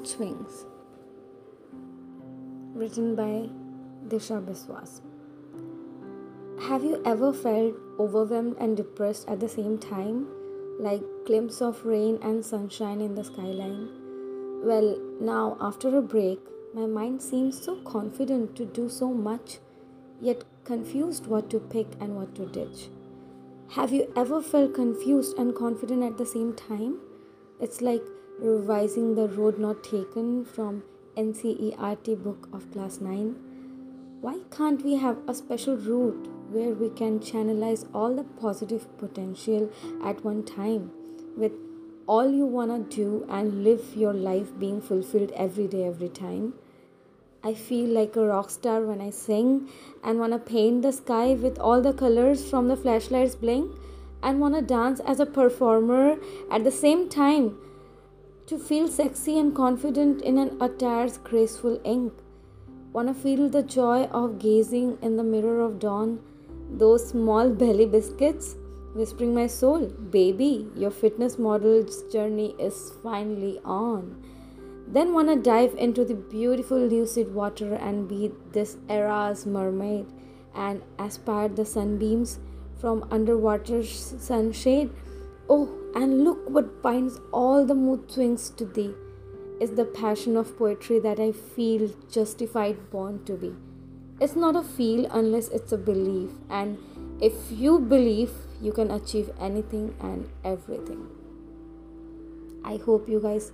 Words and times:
Mood 0.00 0.08
Swings, 0.08 0.64
written 2.74 3.14
by 3.14 3.50
Disha 4.08 4.40
Biswas. 4.42 5.02
Have 6.68 6.82
you 6.82 7.02
ever 7.04 7.34
felt 7.34 7.74
overwhelmed 7.98 8.56
and 8.58 8.78
depressed 8.78 9.28
at 9.28 9.40
the 9.40 9.48
same 9.48 9.76
time, 9.76 10.26
like 10.78 11.02
glimpse 11.26 11.60
of 11.60 11.84
rain 11.84 12.18
and 12.22 12.42
sunshine 12.42 13.02
in 13.02 13.14
the 13.14 13.24
skyline? 13.24 13.90
Well, 14.64 14.98
now 15.20 15.58
after 15.60 15.94
a 15.94 16.00
break, 16.00 16.40
my 16.72 16.86
mind 16.86 17.20
seems 17.20 17.62
so 17.62 17.76
confident 17.82 18.56
to 18.56 18.64
do 18.64 18.88
so 18.88 19.12
much, 19.12 19.58
yet 20.18 20.44
confused 20.64 21.26
what 21.26 21.50
to 21.50 21.60
pick 21.60 21.88
and 22.00 22.16
what 22.16 22.34
to 22.36 22.46
ditch. 22.46 22.88
Have 23.72 23.92
you 23.92 24.10
ever 24.16 24.40
felt 24.40 24.72
confused 24.72 25.36
and 25.36 25.54
confident 25.54 26.02
at 26.02 26.16
the 26.16 26.24
same 26.26 26.54
time? 26.54 27.00
It's 27.60 27.82
like 27.82 28.02
revising 28.40 29.14
the 29.14 29.28
road 29.28 29.58
not 29.58 29.84
taken 29.84 30.44
from 30.44 30.82
NCERT 31.16 32.22
book 32.22 32.48
of 32.52 32.70
class 32.72 33.00
9. 33.00 33.36
Why 34.22 34.38
can't 34.50 34.82
we 34.82 34.96
have 34.96 35.18
a 35.28 35.34
special 35.34 35.76
route 35.76 36.28
where 36.50 36.70
we 36.70 36.88
can 36.90 37.20
channelize 37.20 37.86
all 37.94 38.14
the 38.16 38.24
positive 38.24 38.86
potential 38.98 39.70
at 40.04 40.24
one 40.24 40.42
time 40.42 40.90
with 41.36 41.52
all 42.06 42.30
you 42.30 42.46
want 42.46 42.90
to 42.90 42.96
do 42.96 43.26
and 43.28 43.62
live 43.62 43.94
your 43.94 44.14
life 44.14 44.58
being 44.58 44.80
fulfilled 44.80 45.32
every 45.36 45.68
day, 45.68 45.84
every 45.84 46.08
time? 46.08 46.54
I 47.42 47.54
feel 47.54 47.88
like 47.88 48.16
a 48.16 48.26
rock 48.26 48.50
star 48.50 48.82
when 48.82 49.00
I 49.00 49.10
sing 49.10 49.68
and 50.02 50.18
want 50.18 50.32
to 50.32 50.38
paint 50.38 50.82
the 50.82 50.92
sky 50.92 51.34
with 51.34 51.58
all 51.58 51.80
the 51.80 51.92
colors 51.92 52.48
from 52.48 52.68
the 52.68 52.76
flashlights 52.76 53.34
blink 53.34 53.70
and 54.22 54.40
want 54.40 54.54
to 54.54 54.62
dance 54.62 55.00
as 55.00 55.20
a 55.20 55.26
performer 55.26 56.16
at 56.50 56.64
the 56.64 56.70
same 56.70 57.08
time 57.08 57.56
to 58.50 58.58
feel 58.58 58.88
sexy 58.88 59.38
and 59.38 59.54
confident 59.54 60.22
in 60.22 60.36
an 60.36 60.60
attire's 60.60 61.18
graceful 61.18 61.80
ink. 61.84 62.12
Wanna 62.92 63.14
feel 63.14 63.48
the 63.48 63.62
joy 63.62 64.06
of 64.06 64.40
gazing 64.40 64.98
in 65.02 65.16
the 65.16 65.22
mirror 65.22 65.60
of 65.60 65.78
dawn, 65.78 66.18
those 66.68 67.10
small 67.10 67.48
belly 67.48 67.86
biscuits, 67.86 68.56
whispering 68.92 69.32
my 69.36 69.46
soul, 69.46 69.86
baby, 70.16 70.66
your 70.74 70.90
fitness 70.90 71.38
model's 71.38 72.02
journey 72.12 72.56
is 72.58 72.92
finally 73.04 73.60
on. 73.64 74.20
Then 74.88 75.14
wanna 75.14 75.36
dive 75.36 75.76
into 75.76 76.04
the 76.04 76.16
beautiful 76.16 76.78
lucid 76.78 77.32
water 77.32 77.74
and 77.74 78.08
be 78.08 78.32
this 78.50 78.78
era's 78.88 79.46
mermaid 79.46 80.06
and 80.56 80.82
aspire 80.98 81.48
the 81.48 81.64
sunbeams 81.64 82.40
from 82.80 83.06
underwater 83.12 83.84
sunshade. 83.84 84.90
Oh, 85.52 85.68
and 85.96 86.22
look 86.22 86.48
what 86.48 86.80
binds 86.80 87.18
all 87.32 87.66
the 87.66 87.74
mood 87.74 88.10
swings 88.10 88.50
to 88.50 88.64
thee 88.64 88.94
is 89.60 89.72
the 89.72 89.84
passion 89.84 90.36
of 90.36 90.56
poetry 90.56 91.00
that 91.00 91.18
I 91.18 91.32
feel 91.32 91.90
justified 92.08 92.88
born 92.90 93.24
to 93.24 93.32
be. 93.32 93.52
It's 94.20 94.36
not 94.36 94.54
a 94.54 94.62
feel 94.62 95.06
unless 95.10 95.48
it's 95.48 95.72
a 95.72 95.76
belief, 95.76 96.30
and 96.50 96.78
if 97.20 97.34
you 97.50 97.80
believe, 97.80 98.30
you 98.60 98.72
can 98.72 98.92
achieve 98.92 99.30
anything 99.40 99.94
and 100.00 100.30
everything. 100.44 101.08
I 102.64 102.76
hope 102.76 103.08
you 103.08 103.18
guys 103.18 103.50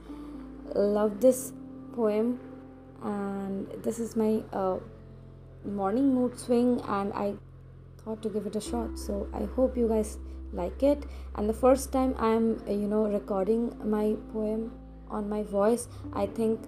love 0.74 1.20
this 1.22 1.54
poem, 1.94 2.38
and 3.02 3.68
this 3.82 3.98
is 3.98 4.16
my 4.16 4.42
uh, 4.52 4.78
morning 5.64 6.14
mood 6.14 6.38
swing, 6.38 6.80
and 6.86 7.12
I 7.14 7.34
thought 8.04 8.22
to 8.22 8.28
give 8.28 8.46
it 8.46 8.54
a 8.54 8.60
shot. 8.60 8.98
So 8.98 9.28
I 9.32 9.44
hope 9.44 9.78
you 9.78 9.88
guys 9.88 10.18
like 10.52 10.82
it. 10.82 11.04
And 11.34 11.48
the 11.48 11.54
first 11.54 11.92
time 11.92 12.14
i'm 12.18 12.62
uh, 12.66 12.72
you 12.72 12.88
know 12.88 13.06
recording 13.06 13.72
my 13.84 14.16
poem 14.32 14.72
on 15.10 15.28
my 15.28 15.42
voice 15.42 15.88
i 16.12 16.26
think 16.26 16.60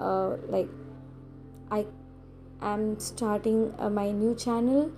uh, 0.00 0.36
like 0.48 0.68
i 1.70 1.86
am 2.60 2.98
starting 2.98 3.72
uh, 3.78 3.90
my 3.90 4.10
new 4.10 4.34
channel. 4.34 4.90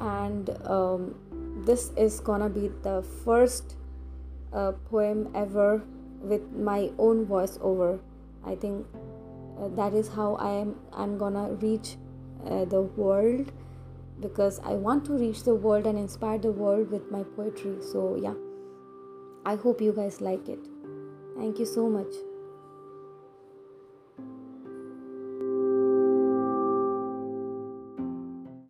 And 0.00 0.50
um, 0.64 1.16
this 1.66 1.90
is 1.96 2.20
gonna 2.20 2.48
be 2.48 2.70
the 2.82 3.02
first 3.24 3.74
uh, 4.52 4.72
poem 4.90 5.28
ever 5.34 5.82
with 6.20 6.52
my 6.52 6.90
own 6.98 7.24
voice 7.24 7.58
over 7.60 7.98
i 8.44 8.54
think 8.54 8.86
uh, 9.58 9.68
that 9.68 9.94
is 9.94 10.08
how 10.08 10.34
i 10.36 10.50
am 10.50 10.74
i'm 10.92 11.18
gonna 11.18 11.50
reach 11.54 11.96
uh, 12.46 12.64
the 12.64 12.82
world 12.82 13.52
because 14.20 14.60
I 14.64 14.72
want 14.72 15.04
to 15.06 15.12
reach 15.12 15.44
the 15.44 15.54
world 15.54 15.86
and 15.86 15.98
inspire 15.98 16.38
the 16.38 16.52
world 16.52 16.90
with 16.90 17.10
my 17.10 17.22
poetry. 17.22 17.76
So, 17.80 18.16
yeah, 18.16 18.34
I 19.44 19.56
hope 19.56 19.80
you 19.80 19.92
guys 19.92 20.20
like 20.20 20.48
it. 20.48 20.60
Thank 21.36 21.58
you 21.58 21.66
so 21.66 21.88
much. 21.88 22.12